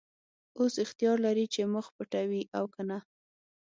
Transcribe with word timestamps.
اوس 0.59 0.73
اختیار 0.85 1.17
لرې 1.25 1.45
چې 1.53 1.61
مخ 1.73 1.85
پټوې 1.95 2.41
او 2.57 2.65
که 2.73 2.81
نه. 2.89 2.97